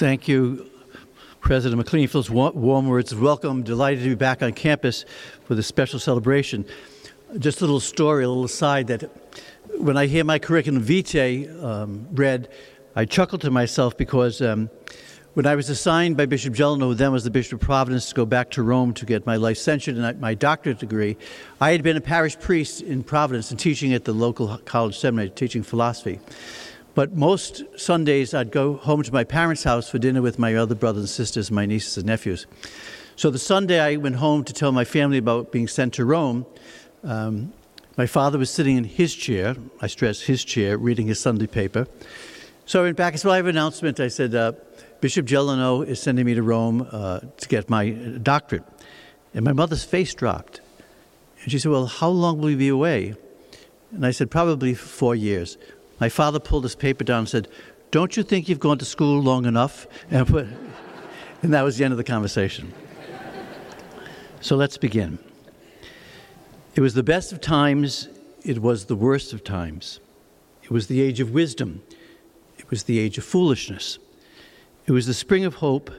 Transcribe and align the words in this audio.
Thank 0.00 0.28
you, 0.28 0.66
President 1.42 1.76
McLean, 1.76 2.08
for 2.08 2.14
those 2.14 2.30
wa- 2.30 2.52
warm 2.52 2.88
words 2.88 3.12
of 3.12 3.20
welcome. 3.20 3.62
Delighted 3.62 4.02
to 4.02 4.08
be 4.08 4.14
back 4.14 4.42
on 4.42 4.54
campus 4.54 5.04
for 5.44 5.54
this 5.54 5.66
special 5.66 5.98
celebration. 5.98 6.64
Just 7.38 7.60
a 7.60 7.64
little 7.64 7.80
story, 7.80 8.24
a 8.24 8.28
little 8.30 8.46
aside 8.46 8.86
that 8.86 9.10
when 9.76 9.98
I 9.98 10.06
hear 10.06 10.24
my 10.24 10.38
curriculum 10.38 10.82
vitae 10.82 11.48
um, 11.62 12.08
read, 12.12 12.48
I 12.96 13.04
chuckle 13.04 13.36
to 13.40 13.50
myself 13.50 13.94
because 13.94 14.40
um, 14.40 14.70
when 15.34 15.44
I 15.44 15.54
was 15.54 15.68
assigned 15.68 16.16
by 16.16 16.24
Bishop 16.24 16.54
Gelineau, 16.54 16.86
who 16.86 16.94
then 16.94 17.12
was 17.12 17.24
the 17.24 17.30
Bishop 17.30 17.60
of 17.60 17.66
Providence, 17.66 18.08
to 18.08 18.14
go 18.14 18.24
back 18.24 18.50
to 18.52 18.62
Rome 18.62 18.94
to 18.94 19.04
get 19.04 19.26
my 19.26 19.36
licentiate 19.36 19.98
and 19.98 20.18
my 20.18 20.32
doctorate 20.32 20.78
degree, 20.78 21.18
I 21.60 21.72
had 21.72 21.82
been 21.82 21.98
a 21.98 22.00
parish 22.00 22.38
priest 22.40 22.80
in 22.80 23.02
Providence 23.02 23.50
and 23.50 23.60
teaching 23.60 23.92
at 23.92 24.06
the 24.06 24.14
local 24.14 24.56
college 24.64 24.98
seminary, 24.98 25.28
teaching 25.28 25.62
philosophy. 25.62 26.20
But 26.94 27.14
most 27.14 27.62
Sundays, 27.76 28.34
I'd 28.34 28.50
go 28.50 28.74
home 28.74 29.02
to 29.02 29.12
my 29.12 29.24
parents' 29.24 29.64
house 29.64 29.88
for 29.88 29.98
dinner 29.98 30.22
with 30.22 30.38
my 30.38 30.54
other 30.54 30.74
brothers 30.74 31.02
and 31.02 31.08
sisters, 31.08 31.50
my 31.50 31.66
nieces 31.66 31.96
and 31.96 32.06
nephews. 32.06 32.46
So 33.16 33.30
the 33.30 33.38
Sunday 33.38 33.80
I 33.80 33.96
went 33.96 34.16
home 34.16 34.44
to 34.44 34.52
tell 34.52 34.72
my 34.72 34.84
family 34.84 35.18
about 35.18 35.52
being 35.52 35.68
sent 35.68 35.94
to 35.94 36.04
Rome, 36.04 36.46
um, 37.04 37.52
my 37.96 38.06
father 38.06 38.38
was 38.38 38.50
sitting 38.50 38.76
in 38.76 38.84
his 38.84 39.14
chair, 39.14 39.56
I 39.80 39.86
stress 39.86 40.22
his 40.22 40.44
chair, 40.44 40.78
reading 40.78 41.06
his 41.06 41.20
Sunday 41.20 41.46
paper. 41.46 41.86
So 42.64 42.80
I 42.80 42.84
went 42.84 42.96
back 42.96 43.12
and 43.12 43.20
said, 43.20 43.30
I 43.30 43.36
have 43.36 43.46
an 43.46 43.56
announcement. 43.56 44.00
I 44.00 44.08
said, 44.08 44.34
uh, 44.34 44.52
Bishop 45.00 45.26
Gelineau 45.26 45.82
is 45.82 46.00
sending 46.00 46.24
me 46.24 46.34
to 46.34 46.42
Rome 46.42 46.86
uh, 46.90 47.20
to 47.20 47.48
get 47.48 47.68
my 47.68 47.90
doctorate. 47.90 48.64
And 49.34 49.44
my 49.44 49.52
mother's 49.52 49.84
face 49.84 50.14
dropped. 50.14 50.60
And 51.42 51.50
she 51.50 51.58
said, 51.58 51.72
Well, 51.72 51.86
how 51.86 52.08
long 52.08 52.40
will 52.40 52.50
you 52.50 52.56
be 52.56 52.68
away? 52.68 53.14
And 53.92 54.06
I 54.06 54.10
said, 54.10 54.30
Probably 54.30 54.74
four 54.74 55.14
years. 55.14 55.58
My 56.00 56.08
father 56.08 56.40
pulled 56.40 56.64
his 56.64 56.74
paper 56.74 57.04
down 57.04 57.20
and 57.20 57.28
said, 57.28 57.48
Don't 57.90 58.16
you 58.16 58.22
think 58.22 58.48
you've 58.48 58.58
gone 58.58 58.78
to 58.78 58.84
school 58.86 59.20
long 59.20 59.44
enough? 59.44 59.86
And, 60.10 60.26
put, 60.26 60.46
and 61.42 61.52
that 61.52 61.62
was 61.62 61.76
the 61.76 61.84
end 61.84 61.92
of 61.92 61.98
the 61.98 62.04
conversation. 62.04 62.72
So 64.40 64.56
let's 64.56 64.78
begin. 64.78 65.18
It 66.74 66.80
was 66.80 66.94
the 66.94 67.02
best 67.02 67.32
of 67.32 67.42
times, 67.42 68.08
it 68.42 68.62
was 68.62 68.86
the 68.86 68.96
worst 68.96 69.34
of 69.34 69.44
times. 69.44 70.00
It 70.62 70.70
was 70.70 70.86
the 70.86 71.02
age 71.02 71.20
of 71.20 71.32
wisdom, 71.32 71.82
it 72.56 72.70
was 72.70 72.84
the 72.84 72.98
age 72.98 73.18
of 73.18 73.24
foolishness. 73.24 73.98
It 74.86 74.92
was 74.92 75.06
the 75.06 75.14
spring 75.14 75.44
of 75.44 75.56
hope, 75.56 75.90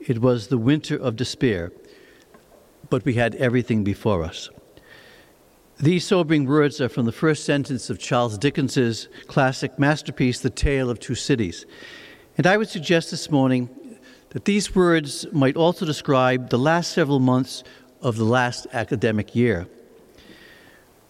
it 0.00 0.20
was 0.20 0.48
the 0.48 0.58
winter 0.58 0.96
of 0.96 1.16
despair. 1.16 1.70
But 2.90 3.04
we 3.04 3.14
had 3.14 3.34
everything 3.36 3.84
before 3.84 4.24
us. 4.24 4.50
These 5.78 6.06
sobering 6.06 6.46
words 6.46 6.80
are 6.80 6.88
from 6.88 7.04
the 7.04 7.12
first 7.12 7.44
sentence 7.44 7.90
of 7.90 7.98
Charles 7.98 8.38
Dickens's 8.38 9.08
classic 9.26 9.78
masterpiece, 9.78 10.40
The 10.40 10.48
Tale 10.48 10.88
of 10.88 10.98
Two 10.98 11.14
Cities. 11.14 11.66
And 12.38 12.46
I 12.46 12.56
would 12.56 12.70
suggest 12.70 13.10
this 13.10 13.30
morning 13.30 13.68
that 14.30 14.46
these 14.46 14.74
words 14.74 15.26
might 15.32 15.54
also 15.54 15.84
describe 15.84 16.48
the 16.48 16.58
last 16.58 16.92
several 16.92 17.18
months 17.18 17.62
of 18.00 18.16
the 18.16 18.24
last 18.24 18.66
academic 18.72 19.36
year. 19.36 19.68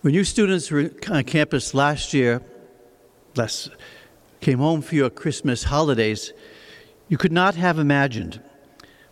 When 0.00 0.14
you 0.14 0.24
students 0.24 0.68
were 0.72 0.90
on 1.12 1.22
campus 1.22 1.72
last 1.72 2.12
year, 2.12 2.42
last, 3.36 3.70
came 4.40 4.58
home 4.58 4.82
for 4.82 4.96
your 4.96 5.10
Christmas 5.10 5.62
holidays, 5.62 6.32
you 7.06 7.16
could 7.16 7.30
not 7.32 7.54
have 7.54 7.78
imagined 7.78 8.42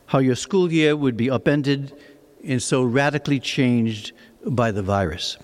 how 0.06 0.18
your 0.18 0.34
school 0.34 0.72
year 0.72 0.96
would 0.96 1.16
be 1.16 1.30
upended 1.30 1.96
and 2.44 2.60
so 2.60 2.82
radically 2.82 3.38
changed 3.38 4.12
by 4.46 4.70
the 4.70 4.82
virus. 4.82 5.36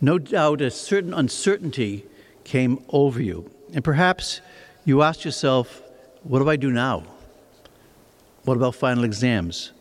No 0.00 0.18
doubt 0.18 0.60
a 0.60 0.70
certain 0.70 1.14
uncertainty 1.14 2.04
came 2.44 2.84
over 2.90 3.20
you. 3.20 3.50
And 3.72 3.82
perhaps 3.82 4.40
you 4.84 5.02
asked 5.02 5.24
yourself, 5.24 5.82
what 6.22 6.38
do 6.40 6.48
I 6.48 6.56
do 6.56 6.70
now? 6.70 7.04
What 8.44 8.56
about 8.56 8.74
final 8.74 9.04
exams? 9.04 9.72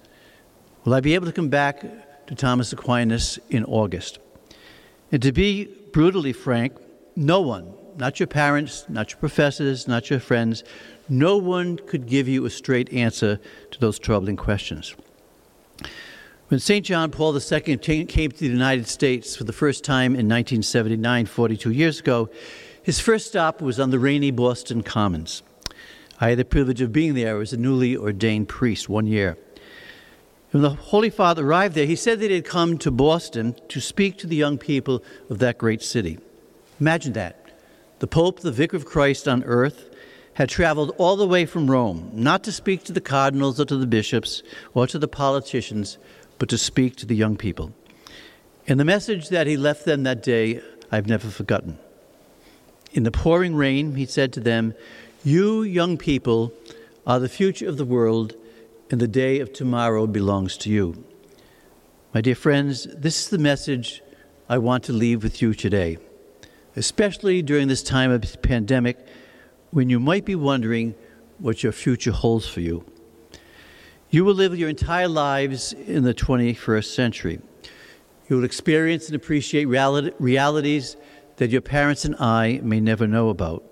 Will 0.84 0.94
I 0.94 1.00
be 1.00 1.16
able 1.16 1.28
to 1.28 1.34
come 1.34 1.50
back 1.50 2.28
to 2.28 2.36
Thomas 2.36 2.74
Aquinas 2.74 3.40
in 3.50 3.64
August? 3.66 4.20
And 5.12 5.22
to 5.22 5.32
be 5.32 5.66
brutally 5.94 6.34
frank, 6.34 6.74
no 7.16 7.42
one, 7.42 7.74
not 7.98 8.20
your 8.20 8.28
parents, 8.28 8.86
not 8.90 9.12
your 9.12 9.20
professors, 9.20 9.88
not 9.88 10.10
your 10.10 10.20
friends, 10.20 10.64
no 11.08 11.38
one 11.38 11.78
could 11.78 12.08
give 12.08 12.28
you 12.28 12.46
a 12.46 12.50
straight 12.50 12.92
answer 12.92 13.40
to 13.72 13.80
those 13.80 14.00
troubling 14.00 14.36
questions. 14.36 14.96
When 16.48 16.60
St. 16.60 16.86
John 16.86 17.10
Paul 17.10 17.36
II 17.36 17.60
came 18.06 18.32
to 18.32 18.38
the 18.38 18.46
United 18.46 18.88
States 18.88 19.36
for 19.36 19.46
the 19.46 19.52
first 19.52 19.84
time 19.84 20.12
in 20.12 20.30
1979, 20.30 21.26
42 21.26 21.72
years 21.72 22.00
ago, 22.00 22.30
his 22.84 23.00
first 23.00 23.26
stop 23.26 23.62
was 23.62 23.80
on 23.80 23.90
the 23.90 23.98
rainy 23.98 24.30
Boston 24.30 24.84
Commons. 24.84 25.42
I 26.22 26.30
had 26.30 26.38
the 26.38 26.46
privilege 26.46 26.82
of 26.82 26.94
being 26.94 27.16
there 27.16 27.42
as 27.42 27.52
a 27.52 27.58
newly 27.58 27.98
ordained 27.98 28.48
priest 28.48 28.88
one 28.88 29.08
year. 29.08 29.40
When 30.52 30.62
the 30.62 30.70
Holy 30.70 31.10
Father 31.10 31.44
arrived 31.44 31.74
there, 31.74 31.88
he 31.88 31.96
said 31.96 32.20
that 32.20 32.30
he 32.30 32.36
had 32.36 32.46
come 32.46 32.78
to 32.78 32.92
Boston 32.92 33.56
to 33.70 33.82
speak 33.82 34.20
to 34.20 34.28
the 34.28 34.36
young 34.36 34.60
people 34.60 35.04
of 35.32 35.40
that 35.40 35.58
great 35.58 35.82
city. 35.82 36.20
Imagine 36.80 37.14
that. 37.14 37.58
The 37.98 38.08
Pope, 38.08 38.42
the 38.42 38.52
Vicar 38.52 38.78
of 38.78 38.86
Christ 38.86 39.28
on 39.28 39.44
earth, 39.46 39.90
had 40.36 40.50
traveled 40.50 40.94
all 40.98 41.16
the 41.16 41.28
way 41.28 41.46
from 41.46 41.72
Rome, 41.72 42.12
not 42.14 42.44
to 42.44 42.52
speak 42.52 42.84
to 42.84 42.94
the 42.94 43.02
cardinals 43.02 43.60
or 43.60 43.66
to 43.66 43.78
the 43.78 43.88
bishops 43.88 44.44
or 44.74 44.86
to 44.86 45.00
the 45.00 45.08
politicians, 45.08 45.98
but 46.38 46.50
to 46.50 46.58
speak 46.58 46.96
to 46.98 47.06
the 47.06 47.16
young 47.16 47.38
people. 47.38 47.74
And 48.68 48.80
the 48.80 48.86
message 48.86 49.30
that 49.30 49.48
he 49.48 49.58
left 49.58 49.86
them 49.86 50.04
that 50.04 50.24
day, 50.24 50.62
I've 50.92 51.08
never 51.08 51.28
forgotten. 51.28 51.78
In 52.94 53.04
the 53.04 53.12
pouring 53.12 53.56
rain, 53.56 53.96
he 53.96 54.06
said 54.06 54.34
to 54.34 54.40
them, 54.40 54.74
You 55.24 55.64
young 55.64 55.98
people 55.98 56.54
are 57.06 57.20
the 57.20 57.30
future 57.30 57.68
of 57.68 57.78
the 57.78 57.86
world, 57.86 58.34
and 58.90 59.00
the 59.00 59.08
day 59.08 59.40
of 59.40 59.54
tomorrow 59.54 60.08
belongs 60.08 60.58
to 60.58 60.70
you. 60.70 61.04
My 62.14 62.22
dear 62.22 62.36
friends, 62.36 62.86
this 62.86 63.24
is 63.24 63.30
the 63.30 63.38
message 63.38 64.02
I 64.48 64.58
want 64.58 64.84
to 64.86 64.94
leave 64.94 65.24
with 65.24 65.42
you 65.42 65.54
today, 65.54 65.98
especially 66.76 67.42
during 67.42 67.68
this 67.68 67.84
time 67.84 68.12
of 68.12 68.42
pandemic 68.42 68.98
when 69.72 69.90
you 69.90 70.00
might 70.00 70.24
be 70.24 70.36
wondering 70.36 70.96
what 71.40 71.62
your 71.62 71.72
future 71.72 72.12
holds 72.12 72.48
for 72.48 72.62
you. 72.62 72.86
You 74.10 74.24
will 74.24 74.36
live 74.36 74.58
your 74.58 74.70
entire 74.70 75.08
lives 75.08 75.74
in 75.74 76.04
the 76.04 76.14
21st 76.14 76.86
century. 76.86 77.40
You 78.30 78.38
will 78.38 78.44
experience 78.44 79.08
and 79.08 79.16
appreciate 79.16 79.66
realities 79.66 80.96
that 81.38 81.50
your 81.50 81.62
parents 81.62 82.06
and 82.06 82.16
I 82.16 82.60
may 82.64 82.80
never 82.80 83.08
know 83.08 83.30
about. 83.30 83.64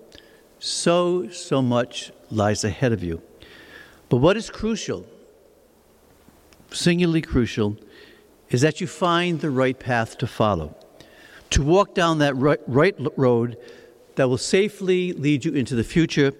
So, 0.58 1.28
so 1.30 1.62
much 1.62 2.12
lies 2.30 2.64
ahead 2.64 2.92
of 2.92 3.02
you. 3.02 3.22
But 4.08 4.18
what 4.18 4.36
is 4.36 4.50
crucial, 4.50 5.06
singularly 6.70 7.22
crucial, 7.22 7.76
is 8.50 8.60
that 8.60 8.80
you 8.80 8.86
find 8.86 9.40
the 9.40 9.50
right 9.50 9.78
path 9.78 10.18
to 10.18 10.26
follow, 10.26 10.76
to 11.50 11.62
walk 11.62 11.94
down 11.94 12.18
that 12.18 12.36
right, 12.36 12.60
right 12.66 12.94
road 13.16 13.56
that 14.16 14.28
will 14.28 14.38
safely 14.38 15.12
lead 15.12 15.44
you 15.44 15.52
into 15.52 15.74
the 15.74 15.84
future 15.84 16.32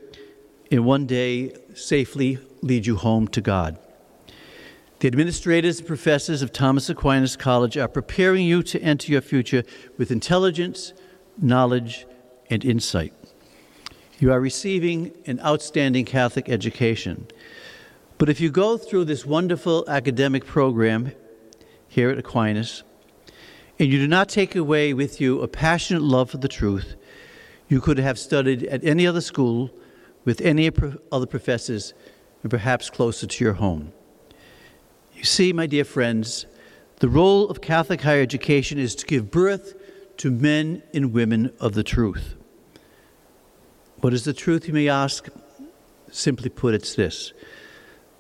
and 0.71 0.85
one 0.85 1.07
day 1.07 1.55
safely 1.75 2.39
lead 2.63 2.87
you 2.87 2.97
home 2.97 3.29
to 3.29 3.41
God. 3.41 3.79
The 5.05 5.09
administrators 5.09 5.81
and 5.81 5.87
professors 5.87 6.41
of 6.41 6.51
Thomas 6.51 6.89
Aquinas 6.89 7.37
College 7.37 7.77
are 7.77 7.89
preparing 7.89 8.47
you 8.47 8.63
to 8.63 8.81
enter 8.81 9.13
your 9.13 9.21
future 9.21 9.63
with 9.99 10.11
intelligence, 10.11 10.95
knowledge, 11.37 12.07
and 12.49 12.65
insight. 12.65 13.13
You 14.19 14.33
are 14.33 14.41
receiving 14.41 15.13
an 15.27 15.41
outstanding 15.41 16.07
Catholic 16.07 16.49
education. 16.49 17.27
But 18.17 18.31
if 18.31 18.41
you 18.41 18.51
go 18.51 18.79
through 18.79 19.05
this 19.05 19.27
wonderful 19.27 19.85
academic 19.91 20.47
program 20.47 21.13
here 21.87 22.09
at 22.09 22.17
Aquinas, 22.17 22.83
and 23.79 23.93
you 23.93 23.99
do 23.99 24.09
not 24.09 24.31
take 24.31 24.57
away 24.57 24.95
with 24.95 25.21
you 25.21 25.43
a 25.43 25.49
passionate 25.49 26.01
love 26.01 26.31
for 26.31 26.39
the 26.39 26.49
truth, 26.49 26.97
you 27.69 27.83
could 27.83 27.99
have 27.99 28.19
studied 28.19 28.63
at 28.65 28.83
any 28.83 29.07
other 29.07 29.21
school 29.21 29.71
with 30.25 30.41
any 30.41 30.73
other 31.13 31.27
professors 31.27 31.93
and 32.41 32.51
perhaps 32.51 32.89
closer 32.89 33.27
to 33.27 33.45
your 33.45 33.53
home. 33.53 33.93
You 35.25 35.27
see, 35.29 35.55
my 35.55 35.65
dear 35.65 35.87
friends, 35.87 36.45
the 36.97 37.09
role 37.09 37.49
of 37.49 37.63
Catholic 37.63 38.03
higher 38.03 38.21
education 38.21 38.79
is 38.79 38.95
to 38.97 39.07
give 39.07 39.31
birth 39.31 39.73
to 40.19 40.31
men 40.31 40.83
and 40.93 41.15
women 41.15 41.51
of 41.59 41.73
the 41.73 41.83
truth. 41.83 42.35
What 44.01 44.13
is 44.13 44.25
the 44.25 44.35
truth, 44.35 44.69
you 44.69 44.75
may 44.75 44.87
ask? 44.87 45.27
Simply 46.11 46.51
put, 46.51 46.75
it's 46.75 46.95
this 46.95 47.33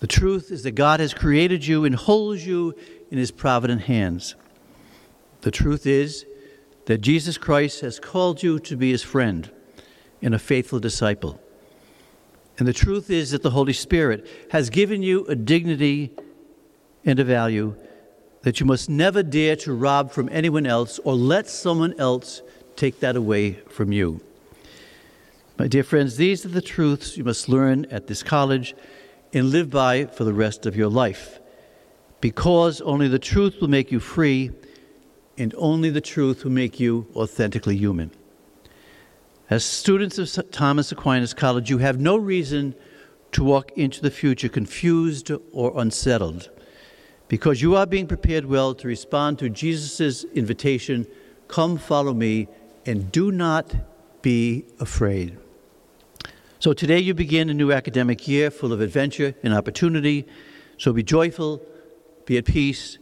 the 0.01 0.07
truth 0.07 0.51
is 0.51 0.63
that 0.63 0.71
God 0.71 0.99
has 0.99 1.13
created 1.13 1.67
you 1.67 1.85
and 1.85 1.95
holds 1.95 2.47
you 2.47 2.75
in 3.11 3.19
his 3.19 3.31
provident 3.31 3.83
hands. 3.83 4.35
The 5.43 5.51
truth 5.51 5.87
is 5.87 6.25
that 6.87 7.03
Jesus 7.03 7.37
Christ 7.37 7.83
has 7.83 8.01
called 8.01 8.43
you 8.43 8.59
to 8.61 8.79
be 8.79 8.93
his 8.93 9.03
friend 9.03 9.51
and 10.23 10.35
a 10.35 10.39
faithful 10.39 10.81
disciple. 10.81 11.39
And 12.57 12.67
the 12.67 12.73
truth 12.73 13.11
is 13.11 13.33
that 13.33 13.43
the 13.43 13.51
Holy 13.51 13.75
Spirit 13.75 14.27
has 14.53 14.71
given 14.71 15.03
you 15.03 15.27
a 15.27 15.35
dignity 15.35 16.17
and 17.05 17.19
a 17.19 17.25
value 17.25 17.75
that 18.43 18.61
you 18.61 18.67
must 18.67 18.89
never 18.89 19.23
dare 19.23 19.57
to 19.57 19.73
rob 19.73 20.11
from 20.11 20.29
anyone 20.31 20.67
else 20.67 21.01
or 21.05 21.15
let 21.15 21.49
someone 21.49 21.99
else 21.99 22.43
take 22.77 23.01
that 23.01 23.17
away 23.17 23.53
from 23.69 23.91
you. 23.93 24.21
My 25.59 25.67
dear 25.67 25.85
friends, 25.85 26.17
these 26.17 26.45
are 26.45 26.51
the 26.51 26.61
truths 26.61 27.17
you 27.17 27.25
must 27.25 27.49
learn 27.49 27.87
at 27.87 28.07
this 28.07 28.23
college 28.23 28.75
and 29.33 29.51
live 29.51 29.71
by 29.71 30.07
for 30.07 30.25
the 30.25 30.35
rest 30.35 30.67
of 30.67 30.77
your 30.77 30.89
life. 30.89 31.39
Because 32.21 32.81
only 32.81 33.09
the 33.09 33.19
truth 33.19 33.61
will 33.61 33.69
make 33.69 33.93
you 33.93 34.01
free, 34.01 34.51
and 35.39 35.55
only 35.57 35.91
the 35.91 36.01
truth 36.01 36.45
will 36.45 36.53
make 36.53 36.81
you 36.81 37.07
authentically 37.15 37.77
human. 37.77 38.11
As 39.49 39.65
students 39.65 40.19
of 40.19 40.51
Thomas 40.51 40.91
Aquinas 40.91 41.35
College, 41.35 41.71
you 41.71 41.79
have 41.79 42.01
no 42.01 42.17
reason 42.17 42.75
to 43.33 43.45
walk 43.45 43.73
into 43.73 44.01
the 44.01 44.11
future 44.11 44.49
confused 44.49 45.31
or 45.53 45.73
unsettled 45.81 46.51
because 47.29 47.63
you 47.63 47.77
are 47.77 47.87
being 47.87 48.07
prepared 48.07 48.47
well 48.47 48.75
to 48.75 48.89
respond 48.89 49.39
to 49.39 49.49
Jesus' 49.49 50.25
invitation 50.35 51.07
come, 51.49 51.79
follow 51.79 52.15
me, 52.15 52.49
and 52.87 53.11
do 53.13 53.31
not 53.31 53.75
be 54.23 54.65
afraid. 54.81 55.37
So 56.59 56.73
today 56.73 56.99
you 56.99 57.15
begin 57.15 57.51
a 57.51 57.55
new 57.55 57.73
academic 57.73 58.27
year 58.27 58.51
full 58.51 58.73
of 58.73 58.81
adventure 58.81 59.35
and 59.43 59.53
opportunity. 59.53 60.27
So 60.79 60.93
be 60.93 61.03
joyful, 61.03 61.61
be 62.25 62.39
at 62.39 62.47
peace, 62.47 62.99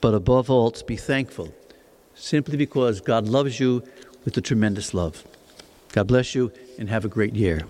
but 0.00 0.14
above 0.14 0.50
all, 0.50 0.74
be 0.86 0.96
thankful, 0.96 1.54
simply 2.14 2.56
because 2.56 3.00
God 3.00 3.26
loves 3.26 3.58
you 3.58 3.82
with 4.24 4.36
a 4.36 4.40
tremendous 4.40 4.92
love. 4.94 5.24
God 5.92 6.06
bless 6.06 6.34
you 6.34 6.52
and 6.78 6.88
have 6.88 7.04
a 7.04 7.08
great 7.08 7.34
year. 7.34 7.62